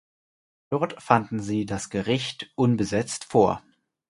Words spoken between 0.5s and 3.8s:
Dort fanden sie das Gericht unbesetzt vor.